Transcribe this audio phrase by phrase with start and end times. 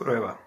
[0.00, 0.38] これは